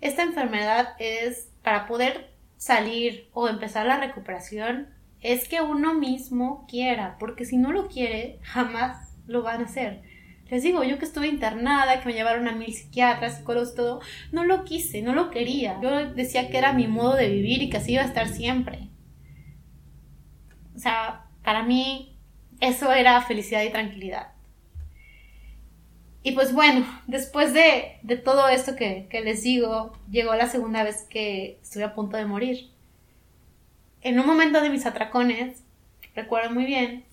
[0.00, 4.88] esta enfermedad es para poder salir o empezar la recuperación,
[5.20, 10.02] es que uno mismo quiera, porque si no lo quiere, jamás lo van a hacer.
[10.50, 14.00] Les digo, yo que estuve internada, que me llevaron a mil psiquiatras, psicólogos, todo,
[14.32, 15.78] no lo quise, no lo quería.
[15.80, 18.88] Yo decía que era mi modo de vivir y que así iba a estar siempre.
[20.74, 22.18] O sea, para mí
[22.60, 24.32] eso era felicidad y tranquilidad.
[26.22, 31.06] Y pues bueno, después de, todo esto que, que, les digo, llegó la segunda vez
[31.08, 32.70] que estuve a punto de morir.
[34.02, 35.62] En un momento de mis atracones,
[36.14, 37.04] recuerdo muy bien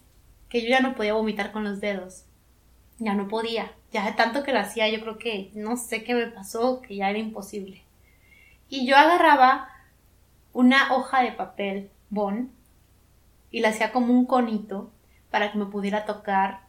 [0.50, 2.27] que yo ya no podía vomitar con los dedos.
[3.00, 3.72] Ya no podía.
[3.92, 7.10] Ya tanto que lo hacía, yo creo que no sé qué me pasó, que ya
[7.10, 7.84] era imposible.
[8.70, 9.70] Y yo agarraba
[10.54, 12.52] una hoja de papel bon
[13.52, 14.92] y la hacía como un conito
[15.30, 16.62] para que me pudiera tocar,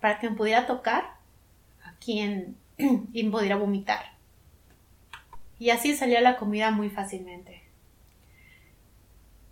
[0.00, 1.14] para que me pudiera tocar
[1.84, 2.56] aquí en,
[3.12, 4.04] y pudiera vomitar.
[5.58, 7.62] Y así salía la comida muy fácilmente.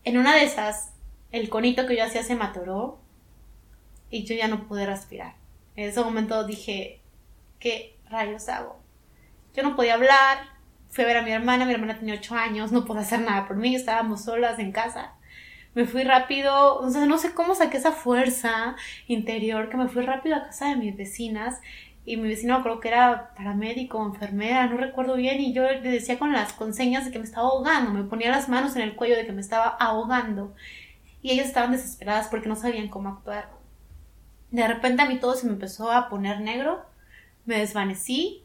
[0.05, 0.93] En una de esas,
[1.33, 2.99] el conito que yo hacía se me atoró
[4.11, 5.35] y yo ya no pude respirar.
[5.77, 7.01] En ese momento dije,
[7.59, 8.79] ¿qué rayos hago?
[9.55, 10.39] Yo no podía hablar,
[10.91, 13.47] fui a ver a mi hermana, mi hermana tenía 8 años, no podía hacer nada
[13.47, 15.15] por mí, estábamos solas en casa
[15.79, 18.75] me fui rápido, o no sé cómo saqué esa fuerza
[19.07, 21.61] interior, que me fui rápido a casa de mis vecinas
[22.05, 26.19] y mi vecino creo que era paramédico enfermera, no recuerdo bien, y yo le decía
[26.19, 29.17] con las conseñas de que me estaba ahogando, me ponía las manos en el cuello
[29.17, 30.55] de que me estaba ahogando.
[31.23, 33.58] y ellas estaban desesperadas porque no sabían cómo actuar.
[34.51, 36.85] De repente a mí todo se me empezó a poner negro,
[37.45, 38.45] me desvanecí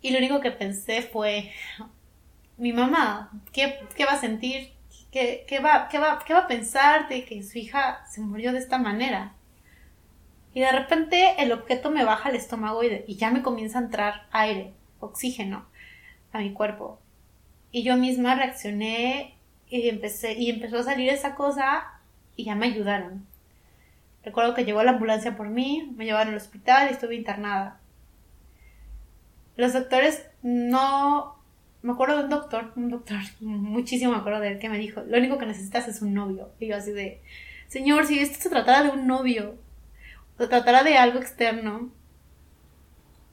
[0.00, 1.50] y lo único que pensé fue,
[2.58, 4.72] mi mamá, ¿qué, qué va a sentir?
[5.10, 8.52] ¿Qué, qué, va, qué, va, ¿Qué va a pensar de que su hija se murió
[8.52, 9.32] de esta manera?
[10.52, 13.82] Y de repente el objeto me baja al estómago y, y ya me comienza a
[13.82, 15.66] entrar aire, oxígeno
[16.32, 16.98] a mi cuerpo.
[17.72, 19.38] Y yo misma reaccioné
[19.68, 22.00] y empecé y empezó a salir esa cosa
[22.36, 23.26] y ya me ayudaron.
[24.24, 27.80] Recuerdo que llegó la ambulancia por mí, me llevaron al hospital y estuve internada.
[29.56, 31.34] Los doctores no
[31.82, 35.02] me acuerdo de un doctor, un doctor, muchísimo me acuerdo de él que me dijo,
[35.02, 36.50] lo único que necesitas es un novio.
[36.58, 37.20] Y yo así de,
[37.68, 39.56] señor, si esto se tratara de un novio,
[40.38, 41.92] se tratara de algo externo,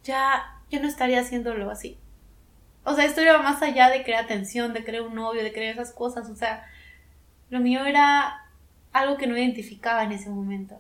[0.04, 1.98] ya yo no estaría haciéndolo así.
[2.84, 5.74] O sea, esto iba más allá de crear atención, de crear un novio, de crear
[5.74, 6.30] esas cosas.
[6.30, 6.66] O sea,
[7.50, 8.41] lo mío era
[8.94, 10.80] algo que no identificaba en ese momento.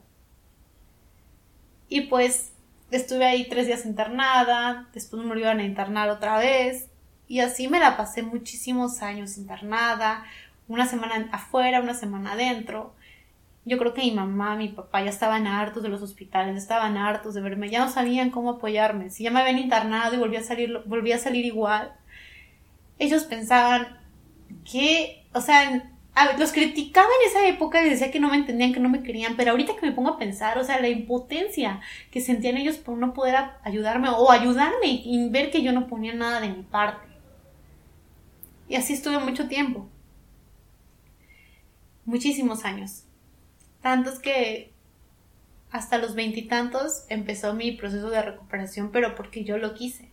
[1.89, 2.53] Y pues
[2.91, 6.87] estuve ahí tres días internada, después me volvieron a internar otra vez.
[7.27, 10.25] Y así me la pasé muchísimos años internada,
[10.67, 12.93] una semana afuera, una semana adentro.
[13.63, 17.33] Yo creo que mi mamá, mi papá ya estaban hartos de los hospitales, estaban hartos
[17.33, 19.09] de verme, ya no sabían cómo apoyarme.
[19.09, 21.93] Si ya me habían internado y volví a salir, volví a salir igual,
[22.99, 23.99] ellos pensaban
[24.69, 25.90] que, o sea,
[26.37, 29.35] los criticaba en esa época y decía que no me entendían, que no me querían,
[29.37, 31.79] pero ahorita que me pongo a pensar, o sea, la impotencia
[32.11, 36.13] que sentían ellos por no poder ayudarme o ayudarme y ver que yo no ponía
[36.13, 37.07] nada de mi parte.
[38.67, 39.89] Y así estuve mucho tiempo.
[42.05, 43.03] Muchísimos años.
[43.81, 44.71] Tantos que
[45.71, 50.11] hasta los veintitantos empezó mi proceso de recuperación, pero porque yo lo quise.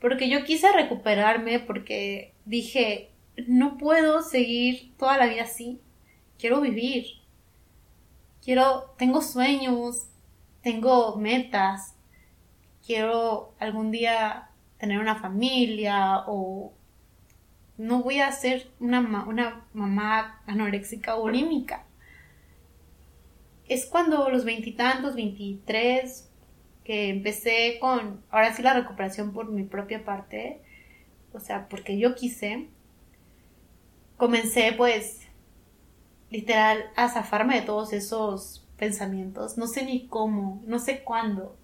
[0.00, 3.10] Porque yo quise recuperarme, porque dije,
[3.46, 5.80] no puedo seguir toda la vida así.
[6.38, 7.06] Quiero vivir.
[8.42, 10.08] Quiero, tengo sueños,
[10.62, 11.94] tengo metas.
[12.86, 16.72] Quiero algún día tener una familia o
[17.78, 21.84] no voy a ser una, una mamá anoréxica o bulímica
[23.68, 26.30] es cuando los veintitantos, veintitrés,
[26.84, 30.60] que empecé con, ahora sí la recuperación por mi propia parte,
[31.32, 32.68] o sea, porque yo quise,
[34.24, 35.20] comencé pues
[36.30, 41.58] literal a zafarme de todos esos pensamientos, no sé ni cómo, no sé cuándo,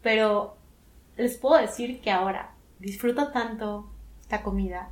[0.00, 0.56] pero
[1.16, 3.90] les puedo decir que ahora disfruto tanto
[4.30, 4.90] la comida,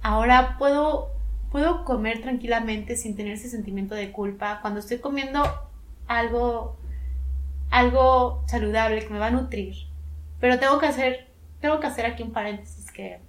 [0.00, 1.10] ahora puedo
[1.50, 4.60] puedo comer tranquilamente sin tener ese sentimiento de culpa.
[4.60, 5.42] Cuando estoy comiendo
[6.06, 6.76] algo
[7.68, 9.74] algo saludable que me va a nutrir.
[10.38, 11.30] Pero tengo que hacer
[11.60, 13.25] tengo que hacer aquí un paréntesis que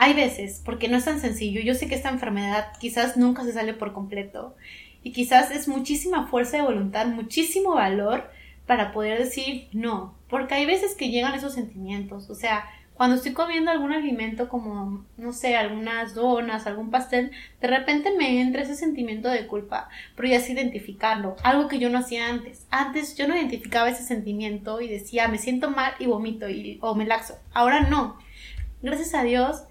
[0.00, 3.52] hay veces, porque no es tan sencillo, yo sé que esta enfermedad quizás nunca se
[3.52, 4.54] sale por completo
[5.02, 8.30] y quizás es muchísima fuerza de voluntad, muchísimo valor
[8.64, 13.32] para poder decir no, porque hay veces que llegan esos sentimientos, o sea, cuando estoy
[13.32, 18.76] comiendo algún alimento como, no sé, algunas donas, algún pastel, de repente me entra ese
[18.76, 22.66] sentimiento de culpa, pero ya sé identificarlo, algo que yo no hacía antes.
[22.70, 26.96] Antes yo no identificaba ese sentimiento y decía, me siento mal y vomito y, o
[26.96, 27.38] me laxo.
[27.52, 28.18] Ahora no.
[28.82, 29.62] Gracias a Dios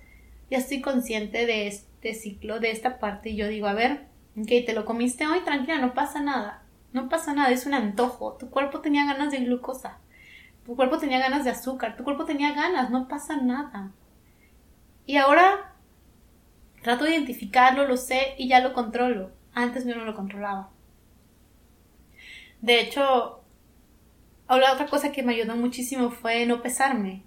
[0.49, 4.47] ya estoy consciente de este ciclo, de esta parte y yo digo, a ver, ok,
[4.65, 6.63] te lo comiste hoy, tranquila, no pasa nada.
[6.93, 8.37] No pasa nada, es un antojo.
[8.37, 9.99] Tu cuerpo tenía ganas de glucosa
[10.67, 13.93] tu cuerpo tenía ganas de azúcar, tu cuerpo tenía ganas, no pasa nada.
[15.05, 15.73] Y ahora
[16.83, 19.31] trato de identificarlo, lo sé y ya lo controlo.
[19.53, 20.69] Antes yo no lo controlaba.
[22.59, 23.41] De hecho,
[24.49, 27.23] la otra cosa que me ayudó muchísimo fue no pesarme.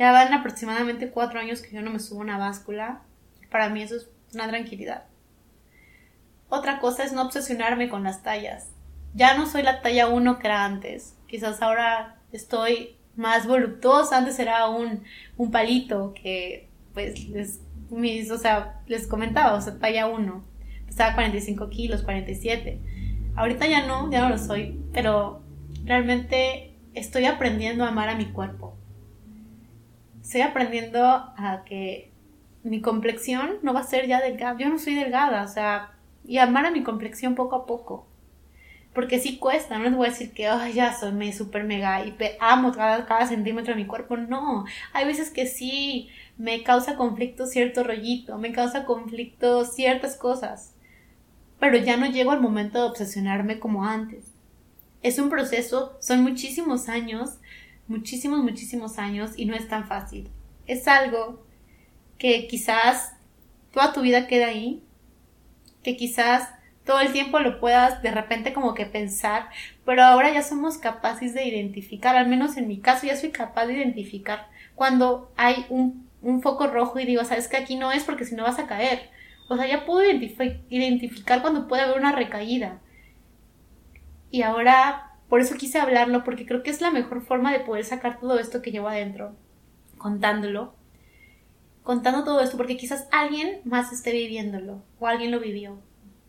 [0.00, 3.02] Ya van aproximadamente cuatro años que yo no me subo una báscula.
[3.50, 5.04] Para mí eso es una tranquilidad.
[6.48, 8.70] Otra cosa es no obsesionarme con las tallas.
[9.12, 11.18] Ya no soy la talla 1 que era antes.
[11.26, 14.16] Quizás ahora estoy más voluptuosa.
[14.16, 15.04] Antes era un,
[15.36, 20.44] un palito que, pues, les, mis, o sea, les comentaba, o sea, talla 1.
[20.86, 22.80] Pesaba 45 kilos, 47.
[23.36, 25.42] Ahorita ya no, ya no lo soy, pero
[25.84, 28.69] realmente estoy aprendiendo a amar a mi cuerpo.
[30.30, 32.12] Estoy aprendiendo a que
[32.62, 34.56] mi complexión no va a ser ya delgada.
[34.56, 35.90] Yo no soy delgada, o sea,
[36.24, 38.06] y amar a mi complexión poco a poco.
[38.94, 42.06] Porque sí cuesta, no les voy a decir que oh, ya soy me super mega
[42.06, 44.16] y amo cada, cada centímetro de mi cuerpo.
[44.16, 50.76] No, hay veces que sí me causa conflicto cierto rollito, me causa conflicto ciertas cosas.
[51.58, 54.32] Pero ya no llego al momento de obsesionarme como antes.
[55.02, 57.39] Es un proceso, son muchísimos años,
[57.90, 60.30] muchísimos, muchísimos años y no es tan fácil.
[60.66, 61.44] Es algo
[62.18, 63.14] que quizás
[63.72, 64.82] toda tu vida queda ahí,
[65.82, 66.48] que quizás
[66.84, 69.48] todo el tiempo lo puedas de repente como que pensar,
[69.84, 73.66] pero ahora ya somos capaces de identificar, al menos en mi caso ya soy capaz
[73.66, 78.04] de identificar cuando hay un, un foco rojo y digo, sabes que aquí no es
[78.04, 79.10] porque si no vas a caer.
[79.48, 82.78] O sea, ya puedo identificar cuando puede haber una recaída.
[84.30, 87.84] Y ahora, por eso quise hablarlo, porque creo que es la mejor forma de poder
[87.84, 89.36] sacar todo esto que llevo adentro,
[89.96, 90.74] contándolo.
[91.84, 95.78] Contando todo esto, porque quizás alguien más esté viviéndolo, o alguien lo vivió.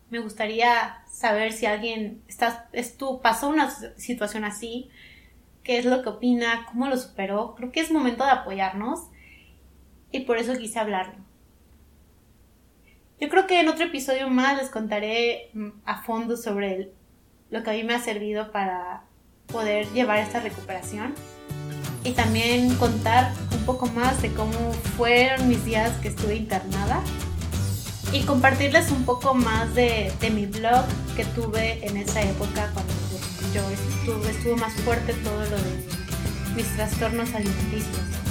[0.08, 2.70] Me gustaría saber si alguien está,
[3.20, 4.88] pasó una situación así,
[5.64, 7.56] qué es lo que opina, cómo lo superó.
[7.56, 9.08] Creo que es momento de apoyarnos
[10.12, 11.16] y por eso quise hablarlo.
[13.20, 16.92] Yo creo que en otro episodio más les contaré mm, a fondo sobre
[17.52, 19.02] lo que a mí me ha servido para
[19.46, 21.14] poder llevar esta recuperación
[22.02, 27.02] y también contar un poco más de cómo fueron mis días que estuve internada
[28.10, 30.84] y compartirles un poco más de, mi blog
[31.14, 32.92] que tuve en esa época cuando
[33.54, 38.21] yo estuve, estuvo más fuerte todo lo de mis trastornos alimenticios.